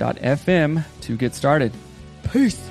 [0.00, 1.72] anchor.fm to get started.
[2.32, 2.68] Peace.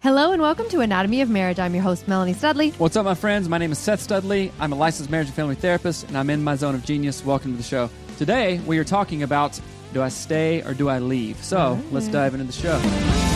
[0.00, 1.58] Hello and welcome to Anatomy of Marriage.
[1.58, 2.72] I'm your host, Melanie Studley.
[2.72, 3.48] What's up, my friends?
[3.48, 4.52] My name is Seth Studley.
[4.60, 7.24] I'm a licensed marriage and family therapist, and I'm in my zone of genius.
[7.24, 7.88] Welcome to the show.
[8.18, 9.58] Today, we are talking about
[9.94, 11.42] do I stay or do I leave?
[11.42, 13.33] So let's dive into the show.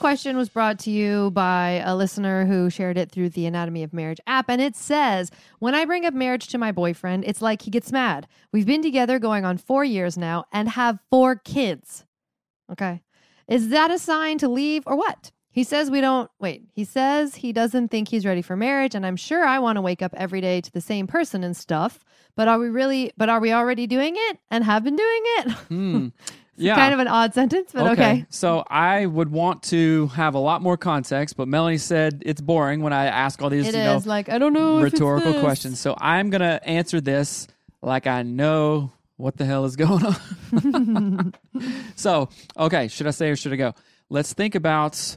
[0.00, 3.92] Question was brought to you by a listener who shared it through the Anatomy of
[3.92, 4.48] Marriage app.
[4.48, 7.92] And it says, When I bring up marriage to my boyfriend, it's like he gets
[7.92, 8.26] mad.
[8.50, 12.06] We've been together going on four years now and have four kids.
[12.72, 13.02] Okay.
[13.46, 15.30] Is that a sign to leave or what?
[15.52, 18.94] He says we don't, wait, he says he doesn't think he's ready for marriage.
[18.94, 21.56] And I'm sure I want to wake up every day to the same person and
[21.56, 21.98] stuff.
[22.36, 25.50] But are we really, but are we already doing it and have been doing it?
[25.68, 26.08] Hmm.
[26.60, 26.76] It's Yeah.
[26.76, 28.26] kind of an odd sentence, but okay.
[28.28, 32.82] So I would want to have a lot more context, but Melanie said it's boring
[32.82, 34.78] when I ask all these It you know, like, I don't know.
[34.78, 35.80] rhetorical questions.
[35.80, 37.48] So I'm going to answer this
[37.80, 41.34] like I know what the hell is going on.
[41.96, 42.28] so,
[42.58, 43.74] okay, should I say or should I go?
[44.10, 45.16] Let's think about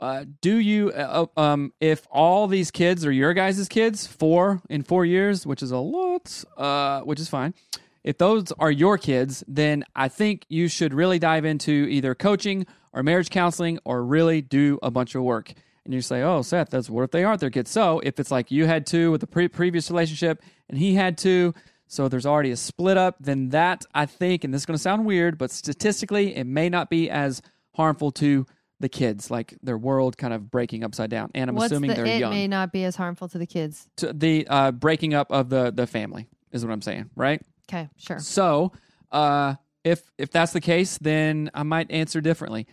[0.00, 4.62] uh, do you, uh, uh, um, if all these kids are your guys' kids, four
[4.70, 7.52] in four years, which is a lot, uh, which is fine.
[8.02, 12.66] If those are your kids, then I think you should really dive into either coaching
[12.92, 15.52] or marriage counseling or really do a bunch of work.
[15.84, 17.70] And you say, oh, Seth, that's what if they aren't their kids?
[17.70, 21.18] So if it's like you had two with the pre- previous relationship and he had
[21.18, 21.54] two,
[21.86, 24.82] so there's already a split up, then that I think, and this is going to
[24.82, 28.46] sound weird, but statistically, it may not be as harmful to
[28.78, 31.30] the kids, like their world kind of breaking upside down.
[31.34, 32.30] And I'm What's assuming the they're it young.
[32.32, 33.88] may not be as harmful to the kids.
[33.96, 37.42] To the uh, breaking up of the the family is what I'm saying, right?
[37.70, 38.18] Okay, sure.
[38.18, 38.72] So,
[39.12, 39.54] uh,
[39.84, 42.66] if if that's the case, then I might answer differently.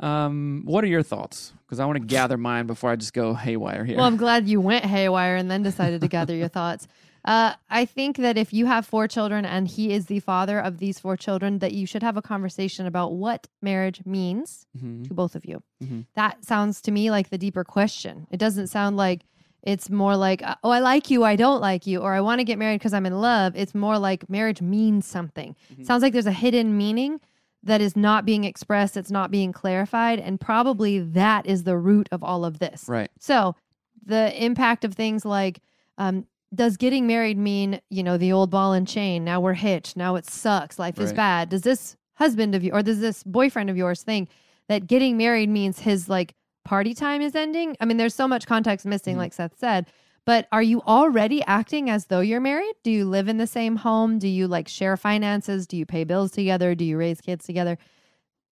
[0.00, 1.52] Um, what are your thoughts?
[1.66, 3.96] Because I want to gather mine before I just go haywire here.
[3.96, 6.88] Well, I'm glad you went haywire and then decided to gather your thoughts.
[7.22, 10.78] Uh, I think that if you have four children and he is the father of
[10.78, 15.06] these four children, that you should have a conversation about what marriage means Mhm.
[15.08, 15.62] to both of you.
[15.84, 16.06] Mhm.
[16.14, 18.26] That sounds to me like the deeper question.
[18.30, 19.26] It doesn't sound like
[19.62, 22.38] it's more like, uh, oh, I like you, I don't like you, or I want
[22.38, 23.54] to get married because I'm in love.
[23.56, 25.54] It's more like marriage means something.
[25.72, 25.84] Mm-hmm.
[25.84, 27.20] Sounds like there's a hidden meaning
[27.62, 32.08] that is not being expressed, it's not being clarified, and probably that is the root
[32.10, 32.88] of all of this.
[32.88, 33.10] right.
[33.18, 33.54] So,
[34.04, 35.60] the impact of things like,
[35.98, 39.24] um, does getting married mean, you know, the old ball and chain?
[39.24, 39.96] Now we're hitched.
[39.96, 40.78] Now it sucks.
[40.78, 41.50] Life is bad.
[41.50, 44.30] Does this husband of you or does this boyfriend of yours think
[44.68, 46.34] that getting married means his like
[46.70, 47.76] party time is ending?
[47.80, 49.18] I mean, there's so much context missing, Mhm.
[49.18, 49.86] like Seth said.
[50.24, 52.76] But are you already acting as though you're married?
[52.84, 54.20] Do you live in the same home?
[54.20, 55.66] Do you like share finances?
[55.66, 56.76] Do you pay bills together?
[56.76, 57.76] Do you raise kids together?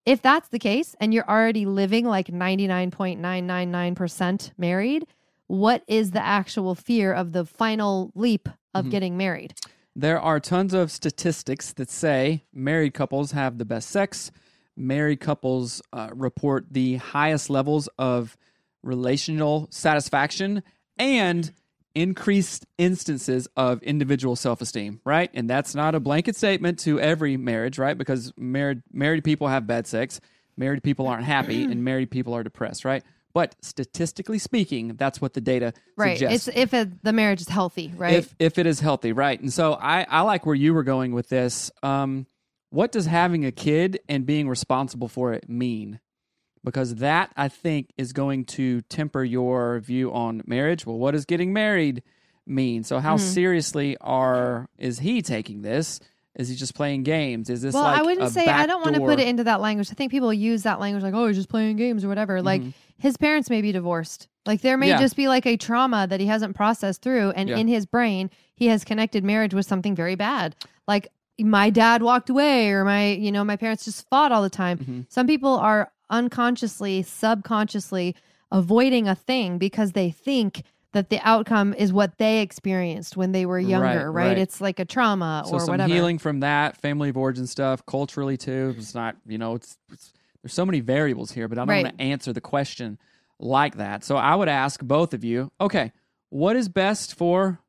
[0.05, 5.07] If that's the case and you're already living like 99.999% married,
[5.47, 8.91] what is the actual fear of the final leap of Mhm.
[8.91, 9.53] getting married?
[9.95, 14.29] There are tons of statistics that say married couples have the best sex.
[14.77, 18.37] Married couples uh, report the highest levels of
[18.83, 20.63] relational satisfaction
[20.97, 21.51] and
[21.95, 25.29] increased instances of individual self-esteem, right?
[25.33, 27.97] And that's not a blanket statement to every marriage, right?
[27.97, 30.21] Because married married people have bad sex,
[30.55, 33.03] married people aren't happy, and married people are depressed, right?
[33.33, 36.17] But statistically speaking, that's what the data Right.
[36.17, 36.47] suggests.
[36.47, 38.13] It's if it, the marriage is healthy, right?
[38.13, 39.39] If if it is healthy, right?
[39.39, 41.71] And so I I like where you were going with this.
[41.83, 42.27] Um,
[42.69, 45.99] what does having a kid and being responsible for it mean?
[46.63, 50.85] Because that I think is going to temper your view on marriage.
[50.85, 52.03] Well, what does getting married
[52.45, 52.83] mean?
[52.83, 53.25] So how Mm-hmm.
[53.33, 55.99] seriously are is he taking this?
[56.35, 57.49] Is he just playing games?
[57.49, 59.61] Is this well, like I wouldn't say I don't want to put it into that
[59.61, 59.89] language.
[59.91, 62.41] I think people use that language like, "Oh, he's just playing games" or whatever.
[62.41, 62.73] Like Mhm.
[62.97, 64.27] his parents may be divorced.
[64.45, 64.99] Like there may Yeah.
[64.99, 67.57] just be like a trauma that he hasn't processed through, and Yeah.
[67.57, 70.55] in his brain, he has connected marriage with something very bad.
[70.87, 71.07] Like
[71.39, 74.77] my dad walked away, or my you know my parents just fought all the time.
[74.79, 75.05] Mhm.
[75.09, 78.15] Some people are unconsciously, subconsciously
[78.51, 83.45] avoiding a thing because they think that the outcome is what they experienced when they
[83.45, 84.29] were younger, right?
[84.29, 84.37] right.
[84.39, 85.93] It's like a trauma so or some whatever.
[85.93, 90.11] healing from that family of origin stuff culturally too it's not you know it's, it's
[90.41, 91.85] there's so many variables here but i don't Right.
[91.85, 92.97] want to answer the question
[93.39, 95.91] like that so i would ask both of you okay
[96.29, 97.59] what is best for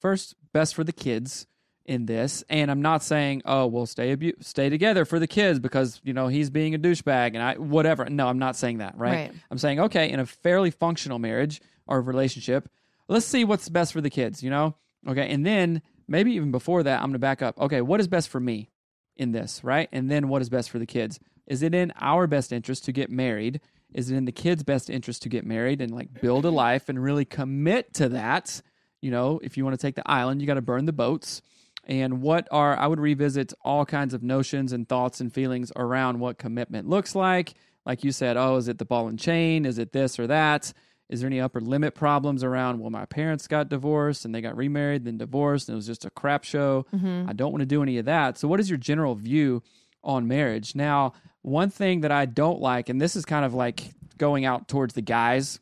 [0.00, 1.46] first best for the kids
[1.86, 2.44] in this.
[2.48, 6.12] And i'm not saying oh we'll stay abu- stay together for the kids because you
[6.12, 8.04] know he's being a douchebag and i whatever.
[8.08, 9.32] No i'm not saying that right, Right.
[9.50, 12.68] i'm saying okay in a fairly functional marriage or relationship
[13.08, 14.76] let's see what's best for the kids you know?
[15.08, 18.06] Okay and then maybe even before that i'm going to back up okay what is
[18.08, 18.70] best for me
[19.16, 19.88] in this right?
[19.92, 21.20] And then what is best for the kids?
[21.46, 23.60] Is it in our best interest to get married?
[23.92, 26.88] Is it in the kids best interest to get married and like build a life
[26.88, 28.62] and really commit to that?
[29.02, 31.42] You know if you want to take the island you got to burn the boats
[31.84, 36.18] and what are i would revisit all kinds of notions and thoughts and feelings around
[36.20, 37.54] what commitment looks like.
[37.84, 39.64] Like you said oh is it the ball and chain?
[39.64, 40.72] Is it this or that?
[41.08, 44.56] Is there any upper limit problems around well my parents got divorced and they got
[44.56, 46.86] remarried then divorced and it was just a crap show.
[46.94, 47.28] Mm-hmm.
[47.28, 48.38] i don't want to do any of that.
[48.38, 49.62] So what is your general view
[50.04, 50.74] on marriage?
[50.74, 51.12] Now
[51.42, 54.94] one thing that i don't like and this is kind of like going out towards
[54.94, 55.58] the guys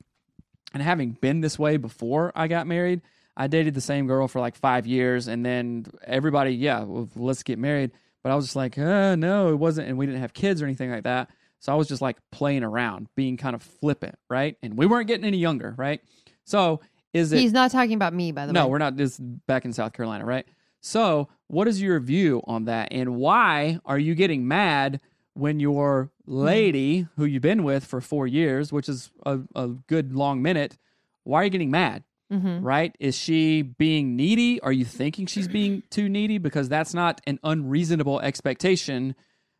[0.73, 3.03] and having been this way before I got married,
[3.37, 7.43] I dated the same girl for like five years, and then everybody, yeah, well, let's
[7.43, 7.93] get married.
[8.23, 10.67] But I was just like, uh, no, it wasn't, and we didn't have kids or
[10.67, 11.31] anything like that.
[11.61, 14.56] So I was just like playing around, being kind of flippant, right?
[14.62, 16.00] And we weren't getting any younger, right?
[16.44, 16.81] So
[17.12, 17.38] is it?
[17.38, 18.65] He's not talking about me, by the no, way.
[18.65, 18.97] No, we're not.
[18.97, 20.47] This back in South Carolina, right?
[20.81, 25.00] So what is your view on that, and why are you getting mad
[25.35, 30.12] when your lady, who you've been with for four years, which is a, a good
[30.12, 30.76] long minute,
[31.25, 32.05] why are you getting mad?
[32.32, 32.65] Mm-hmm.
[32.65, 32.94] Right?
[33.00, 34.61] Is she being needy?
[34.61, 36.38] Are you thinking she's being too needy?
[36.38, 39.15] Because that's not an unreasonable expectation.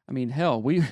[0.09, 0.83] I mean, hell, we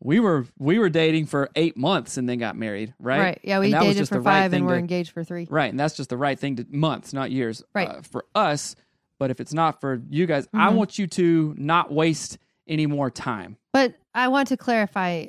[0.00, 3.20] we were we were dating for eight months and then got married, right?
[3.20, 3.40] Right.
[3.42, 5.12] Yeah, we that was dated just for the right five thing and we're to- engaged
[5.12, 5.46] for three.
[5.50, 7.62] Right, and that's just the right thing to months, not years.
[7.74, 7.88] Right.
[7.88, 8.74] uh, for us,
[9.18, 10.74] but if it's not for you guys, I Mhm.
[10.74, 12.38] want you to not waste
[12.68, 13.56] any more time.
[13.72, 15.26] But I want to clarify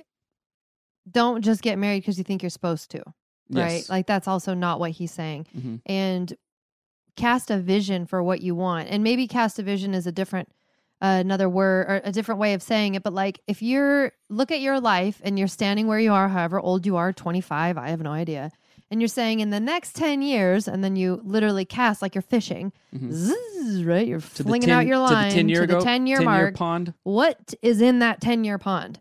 [1.09, 3.03] don't just get married because you think you're supposed to.
[3.51, 3.72] Right.
[3.78, 3.90] Yes.
[3.90, 5.48] Like that's also not what he's saying.
[5.57, 5.81] Mhm.
[5.86, 6.34] And
[7.16, 8.88] cast a vision for what you want.
[8.90, 10.50] And maybe cast a vision is a different
[11.01, 14.51] uh, another word or a different way of saying it, but like if you're look
[14.51, 17.88] at your life and you're standing where you are, however old you are, 25, I
[17.90, 18.51] have no idea.
[18.92, 22.22] And you're saying in the next 10 years, and then you literally cast like you're
[22.22, 23.13] fishing, Mhm.
[23.13, 24.06] zzz, right?
[24.07, 26.18] You're To flinging 10 out your line to the 10 year to the 10 year
[26.18, 26.94] 10 mark pond.
[27.04, 29.00] what is in that 10 year pond?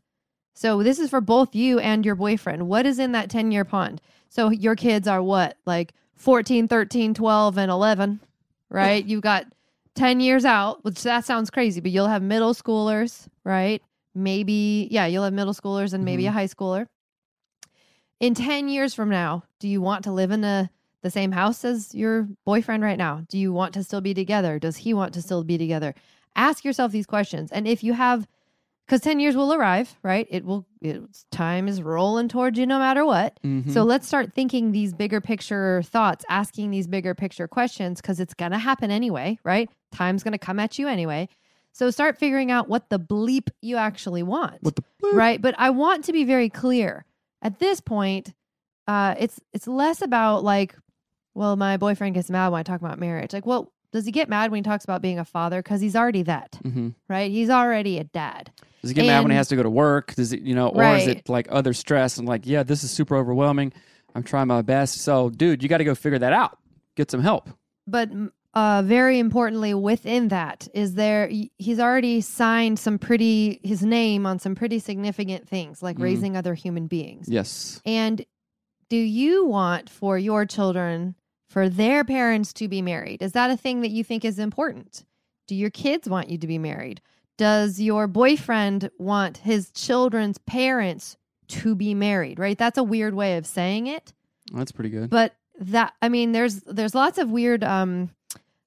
[0.55, 2.69] So this is for both you and your boyfriend.
[2.69, 4.00] What is in that 10 year pond?
[4.28, 5.56] So your kids are what?
[5.66, 8.20] Like 14, 13, 12, and 11,
[8.70, 9.04] right?
[9.04, 9.47] You've got
[9.94, 13.82] 10 years out, which that sounds crazy, but you'll have middle schoolers, right?
[14.14, 16.30] Maybe, yeah, you'll have middle schoolers and maybe mm-hmm.
[16.30, 16.87] a high schooler.
[18.20, 20.70] In 10 years from now, do you want to live in a,
[21.02, 23.25] the same house as your boyfriend right now?
[23.28, 24.58] Do you want to still be together?
[24.58, 25.94] Does he want to still be together?
[26.35, 27.52] Ask yourself these questions.
[27.52, 28.26] And if you have,
[28.88, 30.26] because 10 years will arrive, right?
[30.30, 33.38] It will, it's, time is rolling towards you no matter what.
[33.45, 33.71] Mhm.
[33.71, 38.33] So let's start thinking these bigger picture thoughts, asking these bigger picture questions because it's
[38.52, 39.68] to happen anyway, right?
[39.92, 41.28] Time's to come at you anyway.
[41.73, 45.71] So start figuring out what the bleep you actually want what the right but i
[45.71, 47.04] want to be very clear
[47.40, 48.35] at this point
[48.88, 50.75] uh it's it's less about like
[51.35, 54.28] well my boyfriend gets mad when i talk about marriage like well does he get
[54.28, 56.95] mad when he talks about being a father because he's already that Mhm.
[57.09, 58.50] right he's already a dad
[58.88, 60.14] Does he get mad when he has to go to work?
[60.14, 62.90] Does it, you know, or is it like other stress and like, yeah, this is
[62.90, 63.73] super overwhelming.
[64.14, 65.02] I'm trying my best.
[65.02, 66.59] So, dude, you got to go figure that out.
[66.97, 67.49] Get some help.
[67.87, 71.28] but mm, uh very importantly within that is there
[71.59, 76.02] he's already signed some pretty his name on some pretty significant things like Mhm.
[76.02, 77.83] raising other human beings Yes.
[77.85, 78.25] And
[78.88, 81.14] do you want for your children
[81.47, 83.21] for their parents to be married?
[83.23, 85.04] Is that a thing that you think is important?
[85.47, 87.00] Do your kids want you to be married?
[87.38, 91.16] Does your boyfriend want his children's parents
[91.49, 92.59] to be married, right?
[92.59, 94.12] That's a weird way of saying it.
[94.52, 95.09] That's pretty good.
[95.09, 98.11] But that I mean there's there's lots of weird um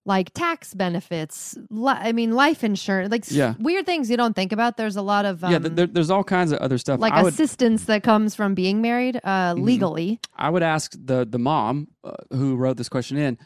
[0.03, 1.55] like tax benefits.
[1.69, 3.53] Li- I mean life insurance, like Yeah.
[3.59, 4.75] weird things you don't think about.
[4.77, 6.99] There's a lot of um, yeah, th- there, there's all kinds of other stuff.
[6.99, 9.63] like I would assistance that comes from being married uh Mm-hmm.
[9.63, 10.19] legally.
[10.35, 13.37] I would ask the the mom uh, who wrote this question in,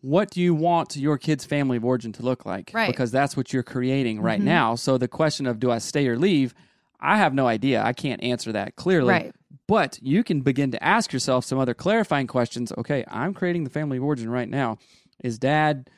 [0.00, 2.70] what do you want your kid's family of origin to look like?
[2.74, 2.86] Right.
[2.88, 4.44] Because that's what you're creating right Mhm.
[4.44, 4.74] now.
[4.74, 6.54] So the question of do I stay or leave,
[7.00, 7.82] I have no idea.
[7.82, 9.10] I can't answer that clearly.
[9.10, 9.34] Right.
[9.66, 12.72] But you can begin to ask yourself some other clarifying questions.
[12.76, 14.78] Okay, I'm creating the family of origin right now.
[15.22, 15.88] Is dad,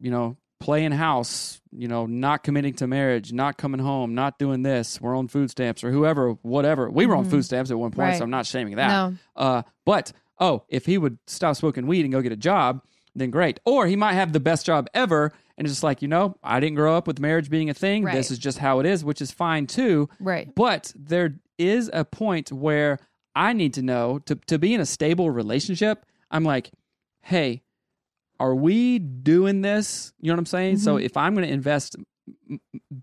[0.00, 4.62] you know, playing house, you know, not committing to marriage, not coming home, not doing
[4.62, 6.88] this, we're on food stamps or whoever, whatever.
[6.90, 7.30] We were on Mhm.
[7.30, 8.16] food stamps at one point, Right.
[8.18, 8.88] so I'm not shaming that.
[8.88, 9.14] No.
[9.36, 12.80] Uh, but oh, if he would stop smoking weed and go get a job,
[13.20, 13.60] then great.
[13.64, 16.60] Or he might have the best job ever, and it's just like you know, I
[16.60, 18.04] didn't grow up with marriage being a thing.
[18.04, 18.14] Right.
[18.14, 20.08] This is just how it is, which is fine too.
[20.20, 20.54] Right.
[20.54, 22.98] But there is a point where
[23.34, 26.04] I need to know to to be in a stable relationship.
[26.30, 26.70] I'm like,
[27.22, 27.62] hey,
[28.38, 30.12] are we doing this?
[30.20, 30.78] You know what I'm saying?
[30.78, 31.96] So if I'm going to invest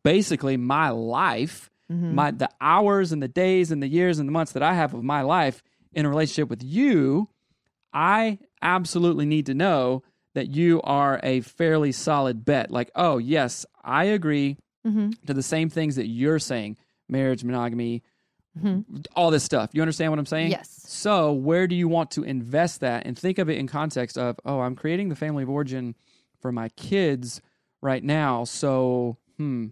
[0.03, 2.13] basically my life Mhm.
[2.13, 4.93] my the hours and the days and the years and the months that I have
[4.93, 7.27] of my life in a relationship with you,
[7.93, 10.01] I absolutely need to know
[10.33, 12.71] that you are a fairly solid bet.
[12.71, 15.15] Like, oh yes, I agree Mhm.
[15.27, 16.77] to the same things that you're saying:
[17.07, 18.01] marriage, monogamy,
[18.59, 19.05] Mhm.
[19.15, 19.69] all this stuff.
[19.73, 20.51] You understand what I'm saying?
[20.51, 20.69] Yes.
[20.85, 23.05] So, where do you want to invest that?
[23.05, 25.95] And think of it in context of, oh, I'm creating the family of origin
[26.39, 27.41] for my kids
[27.81, 28.43] right now.
[28.43, 29.67] So, hmm,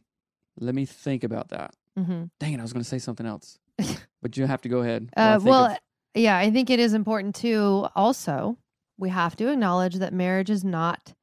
[0.60, 1.76] let me think about that.
[1.98, 2.30] Mhm.
[2.40, 3.60] Dang it, I was going to say something else,
[4.22, 5.10] but you have to go ahead.
[5.16, 5.78] Uh, well, of-
[6.16, 7.88] yeah, I think it is important too.
[7.96, 8.58] Also,
[9.02, 11.14] we have to acknowledge that marriage is not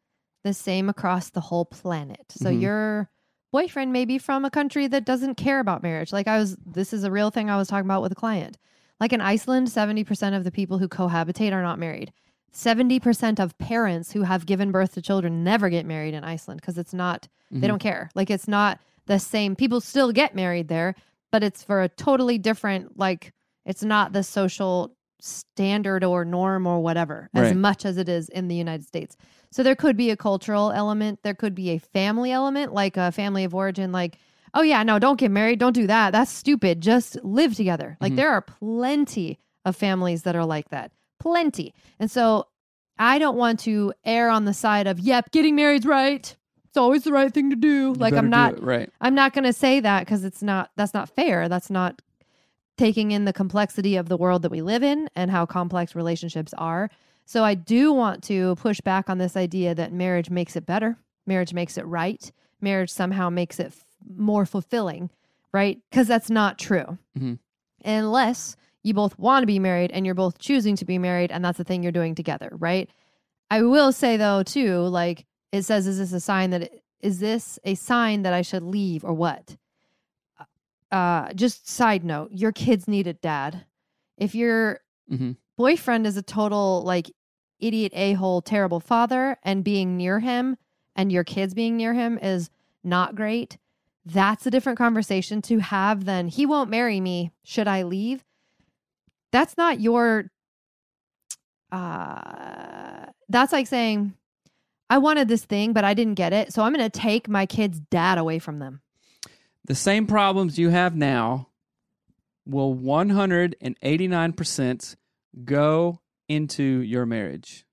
[0.45, 2.25] the same across the whole planet.
[2.31, 2.61] So Mhm.
[2.61, 3.11] your
[3.53, 6.13] boyfriend may be from a country that doesn't care about marriage.
[6.13, 8.59] Like I was, this is a real thing I was talking about with a client.
[9.01, 12.13] Like in Iceland, 70% of the people who cohabitate are not married.
[12.53, 16.77] 70% of parents who have given birth to children never get married in Iceland because
[16.79, 17.61] it's not, Mhm.
[17.61, 18.11] they don't care.
[18.15, 19.55] Like it's not the same.
[19.57, 20.95] People still get married there,
[21.31, 23.33] but it's for a totally different, like,
[23.65, 27.57] it's not the social standard or norm or whatever as Right.
[27.57, 29.17] much as it is in the United States.
[29.51, 33.11] So there could be a cultural element, there could be a family element, like a
[33.13, 34.19] family of origin, like,
[34.55, 36.11] oh yeah, no, don't get married, don't do that.
[36.13, 36.81] That's stupid.
[36.81, 37.97] Just live together.
[38.01, 38.17] Like Mhm.
[38.17, 40.93] there are plenty of families that are like that.
[41.19, 41.75] Plenty.
[41.99, 42.47] And so
[42.99, 46.35] I don't want to err on the side of, yep, getting married's right.
[46.67, 47.69] It's always the right thing to do.
[47.69, 48.91] You Like I'm not right.
[49.01, 51.49] I'm not going to say that because it's not, that's not fair.
[51.49, 52.03] That's not
[52.79, 56.55] taking in the complexity of the world that we live in and how complex relationships
[56.57, 56.89] are.
[57.27, 60.97] So I do want to push back on this idea that marriage makes it better,
[61.27, 62.33] marriage makes it right,
[62.63, 63.85] marriage somehow makes it f-
[64.17, 65.11] more fulfilling,
[65.53, 65.79] right?
[65.91, 66.97] Because that's not true.
[67.19, 67.39] Mhm.
[67.85, 71.45] Unless you both want to be married and you're both choosing to be married and
[71.45, 72.89] that's the thing you're doing together, right?
[73.51, 76.71] I will say though too, like it says, is this a sign that
[77.01, 79.57] is this a sign that I should leave or what?
[80.91, 83.65] Uh, just side note, your kids need a dad.
[84.17, 84.81] If your
[85.11, 85.37] Mhm.
[85.57, 87.11] boyfriend is a total like
[87.61, 90.57] idiot a hole, terrible father, and being near him
[90.97, 92.51] and your kids being near him is
[92.83, 93.59] not great,
[94.05, 97.33] that's a different conversation to have than he won't marry me.
[97.45, 98.25] Should I leave?
[99.31, 100.31] That's not your
[101.71, 104.15] uh that's like saying
[104.89, 107.45] I wanted this thing but I didn't get it, so I'm going to take my
[107.45, 108.81] kid's dad away from them.
[109.69, 111.49] The same problems you have now
[112.47, 114.97] will 189%
[115.45, 117.65] go into your marriage.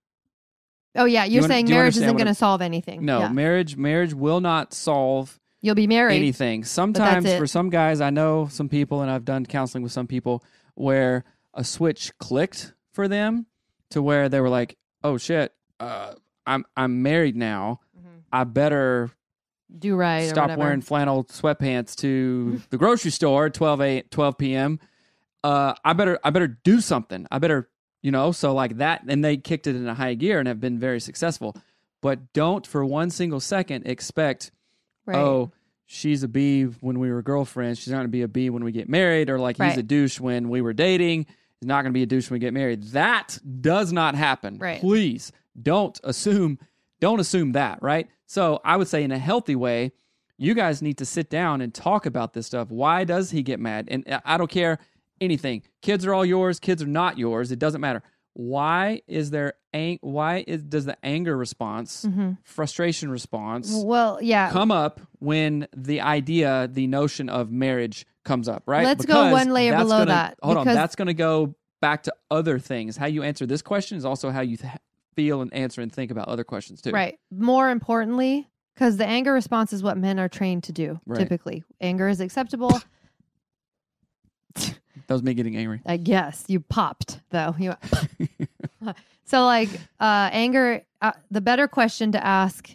[0.96, 3.04] Oh yeah, you're un- saying you marriage isn't going to solve anything.
[3.04, 3.30] No, Yeah.
[3.30, 6.16] marriage marriage will not solve You'll be married.
[6.16, 6.64] anything.
[6.64, 10.44] Sometimes for some guys, I know some people, and I've done counseling with some people
[10.76, 13.46] where a switch clicked for them
[13.90, 16.14] to where they were like, "Oh shit, uh,
[16.46, 17.82] I'm I'm married now.
[17.98, 18.22] Mhm.
[18.32, 19.10] I better
[19.78, 24.80] Do right stop wearing flannel sweatpants to the grocery store at 12 a 12 p.m.
[25.44, 27.28] Uh, I better I better do something.
[27.32, 27.70] I better
[28.02, 30.60] you know so like that, and they kicked it in a high gear and have
[30.60, 31.56] been very successful.
[32.02, 34.52] But don't for one single second expect
[35.06, 35.18] right.
[35.18, 35.52] oh,
[35.86, 37.80] she's a B when we were girlfriends.
[37.80, 39.84] She's not going to be a B when we get married, or like he's a
[39.84, 41.26] douche when we were dating.
[41.60, 42.84] He's not going to be a douche when we get married.
[42.90, 44.60] That does not happen.
[44.60, 44.80] Right.
[44.80, 46.60] Please don't assume.
[47.00, 47.82] Don't assume that.
[47.82, 48.08] Right.
[48.26, 49.92] So I would say in a healthy way,
[50.38, 52.70] you guys need to sit down and talk about this stuff.
[52.70, 53.88] Why does he get mad?
[53.90, 54.80] And I- don't care
[55.22, 55.62] anything.
[55.82, 56.60] Kids are all yours.
[56.60, 57.52] Kids are not yours.
[57.52, 58.04] It doesn't matter.
[58.38, 64.52] why is there ang- why is does the anger response, hmm frustration response Well, yeah.
[64.52, 68.84] come up when the idea, the notion of marriage comes up, right?
[68.84, 72.14] Let's go one layer below gonna- that, Hold on, that's going to go back to
[72.30, 72.98] other things.
[72.98, 74.74] How you answer this question is also how you th-
[75.16, 76.92] feel and answer and think about other questions too.
[76.92, 77.18] Right.
[77.32, 81.00] More importantly, because the anger response is what men are trained to do.
[81.06, 81.20] Right.
[81.20, 82.80] Typically, anger is acceptable.
[85.08, 85.82] That was me getting angry.
[85.86, 87.54] I guess you popped though.
[87.60, 87.76] You
[89.26, 89.70] so like
[90.00, 90.82] uh, anger.
[91.02, 92.70] Uh, the better question to ask,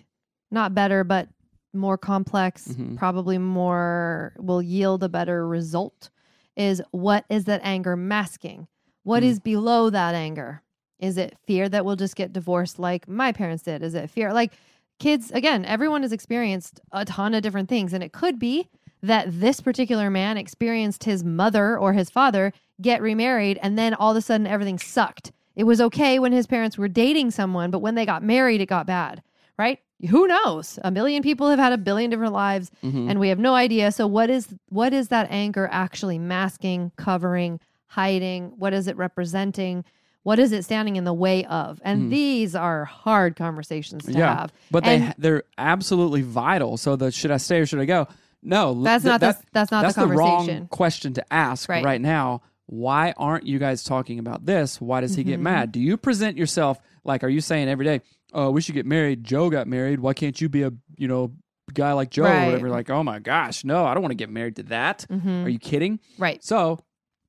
[0.50, 1.28] not better, but
[1.72, 2.96] more complex, Mhm.
[2.96, 6.10] probably more will yield a better result.
[6.56, 8.68] Is what is that anger masking?
[9.02, 9.26] What Mm.
[9.26, 10.62] is below that anger?
[11.00, 13.82] Is it fear that we'll just get divorced like my parents did?
[13.82, 14.52] Is it fear like
[14.98, 15.30] kids?
[15.32, 18.68] Again, everyone has experienced a ton of different things, and it could be
[19.02, 22.52] that this particular man experienced his mother or his father
[22.82, 25.32] get remarried and then all of a sudden everything sucked.
[25.56, 28.66] It was okay when his parents were dating someone, but when they got married, it
[28.66, 29.22] got bad,
[29.58, 29.78] right?
[30.10, 30.78] Who knows?
[30.84, 33.10] A million people have had a billion different lives Mhm.
[33.10, 33.90] and we have no idea.
[33.92, 38.52] So what is what is that anger actually masking, covering, hiding?
[38.58, 39.84] What is it representing?
[40.22, 41.80] What is it standing in the way of?
[41.84, 42.10] And Mhm.
[42.10, 44.34] these are hard conversations to Yeah.
[44.40, 44.52] have.
[44.70, 46.76] But they And- ha- they're absolutely vital.
[46.76, 48.06] So the should I stay or should I go?
[48.42, 50.66] No, That's th- not that- the that's not that's the the wrong conversation.
[50.68, 51.84] question to ask Right.
[51.84, 52.00] right.
[52.00, 52.42] now.
[52.66, 54.80] Why aren't you guys talking about this?
[54.80, 55.42] Why does he get Mhm.
[55.42, 55.72] mad?
[55.72, 57.24] Do you present yourself like?
[57.24, 58.00] Are you saying every day?
[58.32, 59.24] Oh, we should get married.
[59.24, 59.98] Joe got married.
[60.00, 61.32] Why can't you be a you know
[61.74, 62.42] guy like Joe Right.
[62.42, 62.68] or whatever?
[62.70, 65.04] Like, oh my gosh, no, I don't want to get married to that.
[65.10, 65.44] Mhm.
[65.44, 65.98] Are you kidding?
[66.18, 66.42] Right.
[66.44, 66.78] So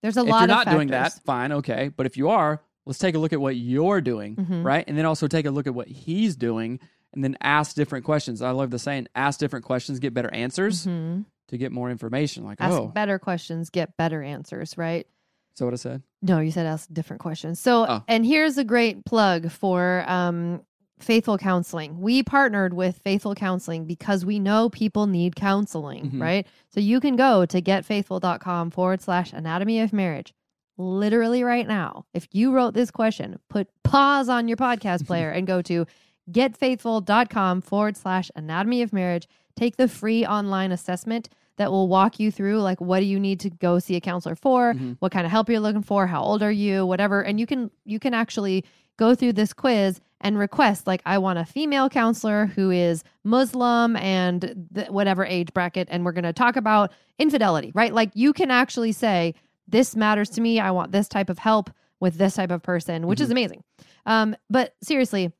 [0.03, 1.89] There's a if lot you're not doing that, fine, okay.
[1.95, 4.63] But if you are, let's take a look at what you're doing, Mhm.
[4.63, 4.83] right?
[4.87, 6.79] And then also take a look at what he's doing,
[7.13, 8.41] and then ask different questions.
[8.41, 11.25] I love the saying, ask different questions, get better answers Mhm.
[11.49, 12.43] to get more information.
[12.43, 15.05] Like, Ask oh, better questions, get better answers, right?
[15.53, 16.01] so what I said?
[16.21, 17.59] No, you said ask different questions.
[17.59, 18.03] So, Oh.
[18.07, 20.61] and here's a great plug for um,
[20.97, 21.99] Faithful Counseling.
[21.99, 26.21] We partnered with Faithful Counseling because we know people need counseling, Mhm.
[26.21, 26.47] right?
[26.69, 30.33] So you can go to getfaithful.com forward slash anatomy of marriage.
[30.77, 35.45] Literally right now, if you wrote this question, put pause on your podcast player and
[35.45, 35.85] go to
[36.31, 39.27] getfaithful.com forward slash anatomy of marriage.
[39.55, 43.39] Take the free online assessment that will walk you through like what do you need
[43.41, 44.73] to go see a counselor for?
[44.73, 44.95] Mhm.
[44.99, 46.07] what kind of help you're looking for?
[46.07, 46.85] How old are you?
[46.85, 47.21] Whatever.
[47.21, 48.63] And you can you can actually
[48.97, 53.95] go through this quiz and request like i want a female counselor who is muslim
[53.95, 57.93] and th- whatever age bracket and we're going to talk about infidelity right?
[57.93, 59.33] Like you can actually say
[59.71, 63.07] this matters to me i want this type of help with this type of person
[63.07, 63.63] which is amazing
[64.05, 65.31] um, but seriously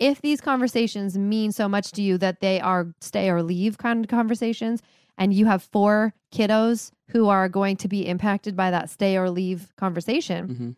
[0.00, 4.04] if these conversations mean so much to you that they are stay or leave kind
[4.04, 4.82] of conversations
[5.16, 9.30] and you have four kiddos who are going to be impacted by that stay or
[9.30, 10.70] leave conversation, hmm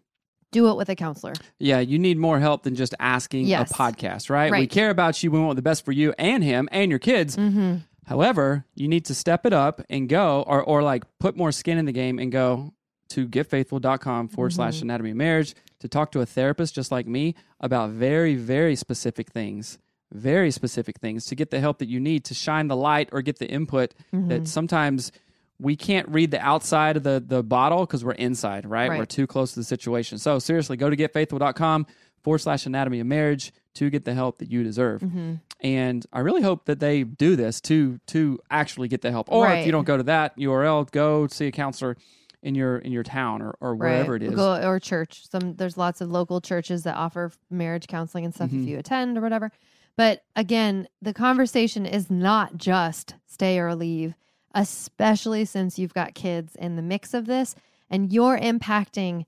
[0.52, 1.32] do it with a counselor.
[1.58, 3.70] Yeah, you need more help than just asking Yes.
[3.70, 4.50] a podcast, right?
[4.50, 5.30] We care about you.
[5.30, 7.36] We want the best for you and him and your kids.
[7.36, 7.78] Mm-hmm.
[8.06, 11.78] However, you need to step it up and go, or, or like put more skin
[11.78, 12.72] in the game and go
[13.10, 14.82] to getfaithful.com forward slash Mhm.
[14.82, 19.30] anatomy of marriage to talk to a therapist just like me about very, very specific
[19.30, 19.78] things,
[20.12, 23.22] very specific things to get the help that you need to shine the light or
[23.22, 24.28] get the input Mm-hmm.
[24.28, 25.12] that sometimes
[25.58, 28.90] we can't read the outside of the, the bottle because we're inside, right?
[28.90, 28.98] Right.
[28.98, 30.18] We're too close to the situation.
[30.18, 31.86] So seriously, go to getfaithful.com
[32.22, 35.00] forward slash anatomy of marriage to get the help that you deserve.
[35.02, 35.34] Mm-hmm.
[35.62, 39.30] And I really hope that they do this to to actually get the help.
[39.32, 41.96] Or if you don't go to that URL, go see a counselor
[42.46, 44.34] in your in your town or, or wherever it is.
[44.34, 45.28] Go, or church.
[45.30, 48.62] Some there's lots of local churches that offer marriage counseling and stuff Mhm.
[48.62, 49.50] if you attend or whatever.
[49.96, 54.14] But again, the conversation is not just stay or leave,
[54.54, 57.54] especially since you've got kids in the mix of this
[57.90, 59.24] and you're impacting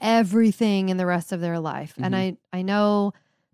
[0.00, 1.94] everything in the rest of their life.
[1.98, 3.12] And I I know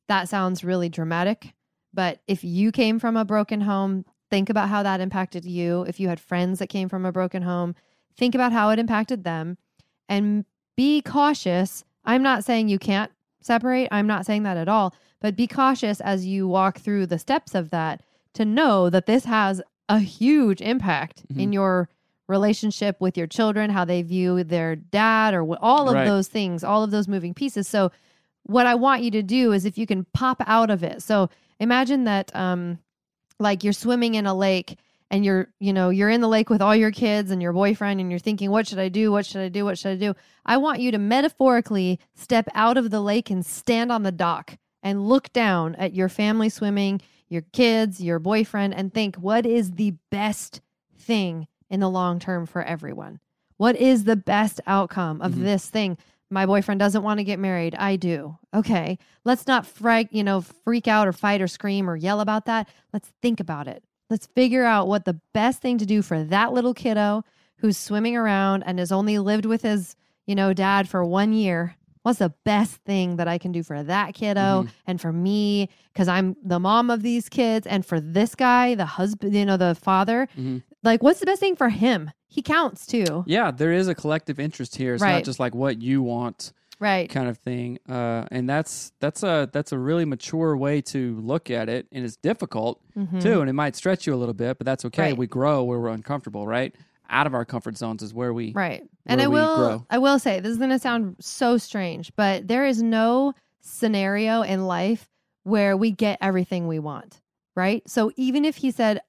[0.09, 1.55] that sounds really dramatic,
[1.93, 5.83] but if you came from a broken home, think about how that impacted you.
[5.83, 7.75] If you had friends that came from a broken home,
[8.17, 9.59] think about how it impacted them
[10.09, 10.45] and
[10.77, 11.85] be cautious.
[12.05, 13.89] I'm not saying you can't separate.
[13.91, 17.55] I'm not saying that at all, but be cautious as you walk through the steps
[17.55, 18.03] of that
[18.35, 21.89] to know that this has a huge impact in your
[22.29, 26.05] relationship with your children, how they view their dad, or all of Right.
[26.05, 27.69] those things, all of those moving pieces.
[27.69, 27.93] So,
[28.43, 31.03] what I want you to do is if you can pop out of it.
[31.03, 32.79] So, imagine that, um,
[33.39, 34.77] like you're swimming in a lake
[35.11, 38.01] and you're, you know, you're in the lake with all your kids and your boyfriend
[38.01, 39.13] and you're thinking, what should I do?
[39.13, 39.65] What should I do?
[39.65, 40.15] What should I do?
[40.45, 44.57] I want you to metaphorically step out of the lake and stand on the dock
[44.83, 49.73] and look down at your family swimming, your kids, your boyfriend, and think, what is
[49.73, 50.61] the best
[50.99, 53.21] thing in the long term for everyone?
[53.57, 55.43] What is the best outcome of Mhm.
[55.43, 55.99] this thing?
[56.31, 57.75] My boyfriend doesn't want to get married.
[57.77, 58.37] I do.
[58.53, 58.99] Okay.
[59.25, 62.69] Let's not freak, you know, freak out or fight or scream or yell about that.
[62.93, 63.85] Let's think about it.
[64.09, 67.25] Let's figure out what the best thing to do for that little kiddo
[67.59, 71.75] who's swimming around and has only lived with his, you know, dad for one year.
[72.03, 74.69] What's the best thing that I can do for that kiddo Mhm.
[74.87, 75.69] and for me?
[75.93, 79.57] Because I'm the mom of these kids, and for this guy, the husband, you know,
[79.57, 80.29] the father.
[80.39, 80.63] Mhm.
[80.85, 82.13] Like, what's the best thing for him?
[82.29, 83.25] He counts too.
[83.27, 84.95] Yeah, there is a collective interest here.
[84.95, 85.15] It's Right.
[85.15, 87.09] not just like what you want Right.
[87.09, 87.79] kind of thing.
[87.89, 92.05] Uh, and that's that's a that's a really mature way to look at it, and
[92.05, 93.21] it's difficult Mhm.
[93.23, 95.03] too, and it might stretch you a little bit, but that's okay.
[95.05, 95.17] Right.
[95.19, 96.75] We grow where we're uncomfortable, right?
[97.09, 98.83] Out of our comfort zones is where we Right.
[99.07, 99.87] And I will grow.
[99.89, 104.43] I will say this is going to sound so strange, but there is no scenario
[104.43, 105.09] in life
[105.45, 107.21] where we get everything we want,
[107.55, 107.89] right?
[107.89, 109.01] So even if he said,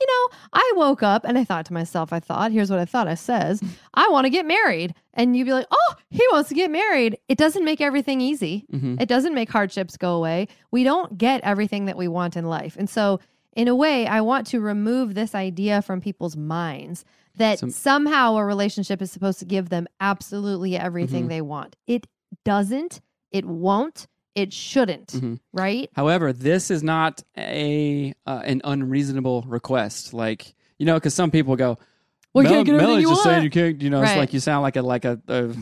[0.00, 2.84] you know, I woke up and I thought to myself, I thought, here's what I
[2.84, 3.62] thought I says,
[3.94, 4.94] I want to get married.
[5.14, 8.66] And you'd be like, "Oh, he wants to get married." It doesn't make everything easy.
[8.72, 9.00] Mhm.
[9.00, 10.48] It doesn't make hardships go away.
[10.70, 12.76] We don't get everything that we want in life.
[12.78, 13.20] And so,
[13.54, 17.04] in a way, I want to remove this idea from people's minds
[17.36, 21.28] that So- somehow a relationship is supposed to give them absolutely everything Mhm.
[21.30, 21.76] they want.
[21.86, 22.06] It
[22.44, 23.00] doesn't,
[23.32, 24.06] it won't,
[24.36, 25.40] it shouldn't, Mhm.
[25.52, 25.90] right?
[25.96, 30.14] However, this is not a uh, an unreasonable request.
[30.14, 31.78] Like you know, because some people go,
[32.34, 34.38] Well, you can't get everything you just saying you can't." You know, it's like you
[34.40, 35.54] sound like a like a, a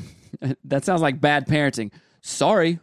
[0.65, 1.93] that sounds like bad parenting.
[2.21, 2.81] Sorry,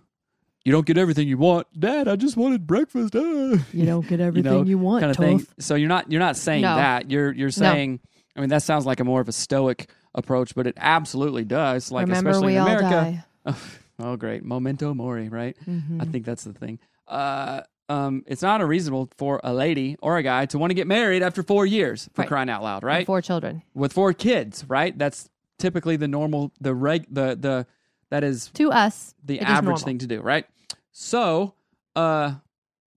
[0.63, 2.07] you don't get everything you want, Dad.
[2.07, 3.15] I just wanted breakfast.
[3.15, 5.45] uh." You don't get everything you want, kind of thing.
[5.59, 6.75] So you're not you're not saying No.
[6.77, 7.11] that.
[7.11, 7.99] You're you're saying.
[8.35, 11.91] I mean, that sounds like a more of a stoic approach, but it absolutely does.
[11.91, 13.25] Like Remember, especially we in all America.
[14.01, 15.55] Oh, great, memento mori, right?
[15.67, 16.01] Mhm.
[16.01, 16.79] I think that's the thing.
[17.07, 20.87] Uh, um, it's not unreasonable for a lady or a guy to want to get
[20.87, 22.27] married after four years for Right.
[22.27, 23.05] crying out loud, And right?
[23.05, 23.63] Four children.
[23.73, 24.97] With four kids, right?
[24.97, 27.65] That's typically the normal, the reg, the the
[28.09, 30.45] that is To us, the average thing to do, right?
[30.91, 31.53] So,
[31.95, 32.35] uh,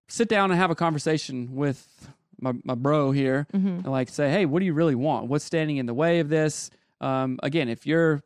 [0.08, 3.78] sit down and have a conversation with my my bro here, Mhm.
[3.84, 5.28] and like say, hey, what do you really want?
[5.28, 6.70] What's standing in the way of this?
[7.00, 8.22] Um, again, if you're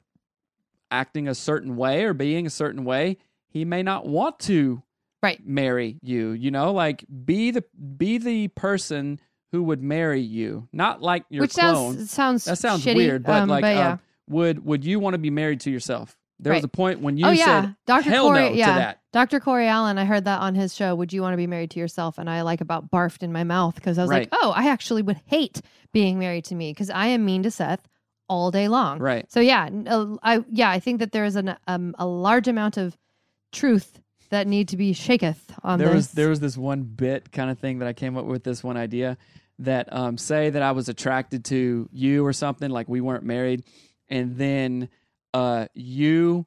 [0.90, 4.82] acting a certain way or being a certain way, he may not want to
[5.22, 5.44] Right.
[5.44, 6.30] marry you.
[6.30, 7.64] You know, like be the
[7.96, 9.18] be the person
[9.50, 11.94] who would marry you, not like your which clone.
[11.96, 13.92] sounds sounds that sounds shitty, weird, but um, like, but yeah.
[13.92, 16.16] um, would would you want to be married to yourself?
[16.40, 18.10] There was a point when you oh yeah, said Dr.
[18.10, 18.38] hell Corey.
[18.40, 19.00] no yeah, to that.
[19.12, 19.40] Dr.
[19.40, 19.98] Corey Allen.
[19.98, 20.94] I heard that on his show.
[20.94, 22.16] Would you want to be married to yourself?
[22.16, 25.02] And I like about barfed in my mouth because I was like, oh, I actually
[25.02, 25.60] would hate
[25.92, 27.88] being married to me because I am mean to Seth
[28.28, 28.98] all day long.
[28.98, 29.30] Right.
[29.30, 29.68] So yeah,
[30.22, 32.96] I yeah, I think that there is an um, a large amount of
[33.52, 35.96] truth that need to be shaketh on there this.
[35.96, 38.62] was there was this one bit kind of thing that I came up with this
[38.62, 39.16] one idea
[39.60, 43.64] that um say that I was attracted to you or something like we weren't married
[44.08, 44.88] and then
[45.34, 46.46] uh you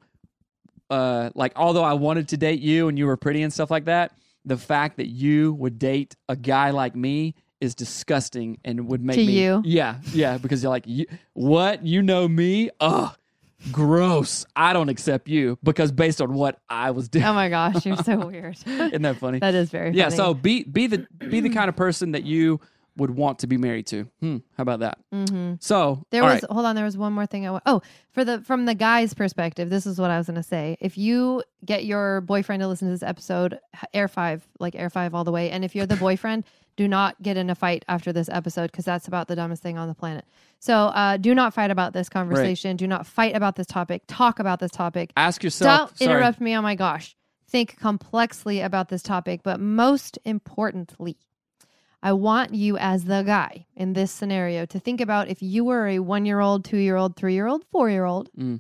[0.90, 3.86] uh like although I wanted to date you and you were pretty and stuff like
[3.86, 4.14] that
[4.46, 9.16] the fact that you would date a guy like me is disgusting and would make
[9.16, 9.62] To me you?
[9.64, 13.16] yeah yeah because you're like you, what you know me ugh
[13.72, 17.86] gross I don't accept you because based on what I was doing oh my gosh,
[17.86, 18.58] you're so weird.
[18.66, 20.16] isn't that funny that is very yeah funny.
[20.16, 22.60] so be be the be the kind of person that you
[22.98, 25.54] would want to be married to hmm how about that Mm-hmm.
[25.60, 26.44] so There was right.
[26.52, 26.76] hold on.
[26.76, 27.64] There was one more thing I want.
[27.66, 30.78] Oh, for the from the guy's perspective, this is what I was going to say.
[30.82, 33.60] If you get your boyfriend to listen to this episode,
[33.94, 36.46] air five, like air five all the way, and if you're the boyfriend,
[36.78, 39.78] do not get in a fight after this episode because that's about the dumbest thing
[39.78, 40.26] on the planet.
[40.60, 42.78] So uh, do not fight about this conversation.
[42.78, 44.04] Do not fight about this topic.
[44.08, 45.12] Talk about this topic.
[45.18, 46.12] ask yourself Don't sorry.
[46.12, 46.56] interrupt me.
[46.56, 47.16] Oh my gosh.
[47.50, 51.18] Think complexly about this topic, but most importantly,
[52.04, 55.88] I want you as the guy in this scenario to think about if you were
[55.88, 58.60] a one year old, two year old, three year old, four year old, Mm.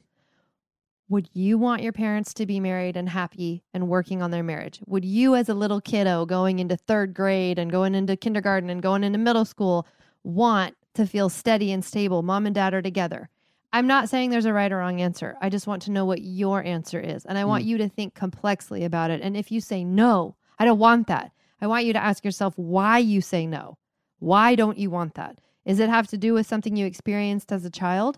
[1.10, 4.80] would you want your parents to be married and happy and working on their marriage?
[4.86, 8.82] Would you, as a little kiddo going into third grade and going into kindergarten and
[8.82, 9.88] going into middle school,
[10.23, 12.21] want to feel steady and stable?
[12.21, 13.30] Mom and dad are together.
[13.73, 15.36] I'm not saying there's a right or wrong answer.
[15.41, 17.25] I just want to know what your answer is.
[17.25, 19.21] And I want you to think complexly about it.
[19.21, 21.32] And if you say no, I don't want that.
[21.62, 23.78] I want you to ask yourself why you say no.
[24.19, 25.38] Why don't you want that?
[25.65, 28.17] Does it have to do with something you experienced as a child?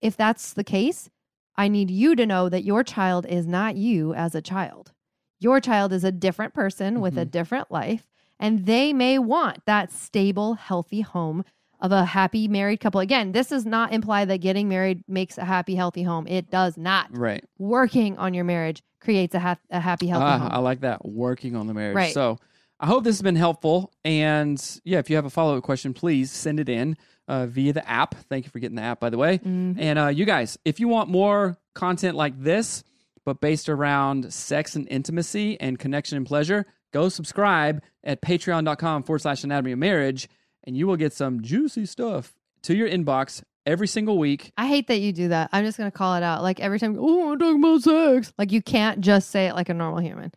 [0.00, 1.08] If that's the case,
[1.56, 4.92] I need you to know that your child is not you as a child.
[5.40, 8.06] Your child is a different person with a different life,
[8.38, 11.44] and they may want that stable, healthy home
[11.80, 13.00] of a happy married couple.
[13.00, 16.26] Again, this does not imply that getting married makes a happy, healthy home.
[16.28, 17.08] It does not.
[17.10, 20.48] right Working on your marriage creates a, ha- a happy, healthy Ah, home.
[20.52, 22.14] I like that working on the marriage Right.
[22.14, 22.38] so
[22.82, 26.30] I hope this has been helpful and yeah if you have a follow-up question please
[26.32, 26.96] send it in
[27.28, 29.76] uh, via the app thank you for getting the app by the way Mhm.
[29.78, 32.82] and uh, you guys if you want more content like this
[33.24, 39.20] but based around sex and intimacy and connection and pleasure, go subscribe at patreon.com forward
[39.20, 40.28] slash anatomy of marriage,
[40.64, 44.52] and you will get some juicy stuff to your inbox every single week.
[44.58, 45.50] I hate that you do that.
[45.52, 46.42] I'm just gonna call it out.
[46.42, 48.32] Like every time, oh, I'm talking about sex.
[48.36, 50.32] Like you can't just say it like a normal human.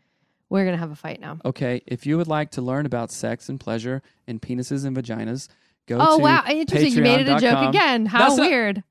[0.50, 1.40] We're gonna have a fight now.
[1.44, 5.48] Okay, if you would like to learn about sex and pleasure and penises and vaginas,
[5.88, 6.94] go to Oh to wow, interesting.
[6.94, 8.06] You made it a joke again.
[8.06, 8.84] How That's weird.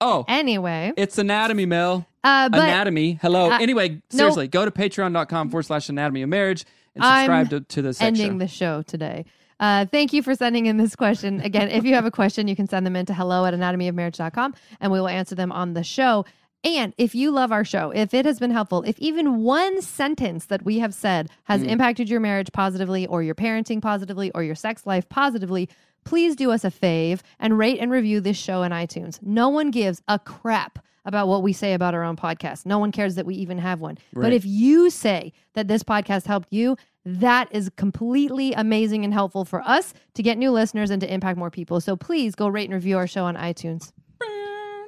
[0.00, 2.06] oh, Anyway, it's anatomy, Mel.
[2.22, 3.18] uh, but anatomy.
[3.22, 3.50] Hello.
[3.50, 7.60] uh, anyway, seriously, go to patreon.com forward slash anatomy of marriage and I'm subscribe to,
[7.76, 8.20] to the section.
[8.22, 9.24] ending the show today.
[9.58, 11.40] Uh, thank you for sending in this question.
[11.42, 14.54] Again, if you have a question, you can send them in to hello at anatomyofmarriage.com
[14.80, 16.24] and we will answer them on the show.
[16.62, 20.46] And if you love our show, if it has been helpful, if even one sentence
[20.46, 21.68] that we have said has mm.
[21.68, 25.68] impacted your marriage positively or your parenting positively or your sex life positively,
[26.04, 29.18] please do us a fave and rate and review this show in iTunes.
[29.22, 32.66] No one gives a crap about what we say about our own podcast.
[32.66, 33.96] No one cares that we even have one.
[34.12, 39.46] But if you say that this podcast helped you, that is completely amazing and helpful
[39.46, 41.80] for us to get new listeners and to impact more people.
[41.80, 43.92] So please go rate and review our show on iTunes.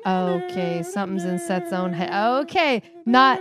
[0.06, 2.10] Okay, something's in Seth's own head.
[2.42, 3.40] Okay, not.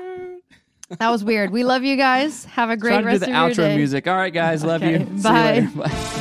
[1.00, 1.52] That was weird.
[1.52, 2.44] We love you guys.
[2.46, 3.78] Have a great Try to do rest the of your outro day.
[3.78, 4.08] music.
[4.08, 4.64] All right, guys.
[4.64, 5.06] Love Okay, you.
[5.06, 5.52] See you bye.
[5.54, 5.68] later.
[5.76, 6.18] Bye.